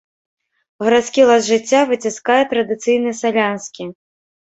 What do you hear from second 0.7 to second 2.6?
Гарадскі лад жыцця выціскае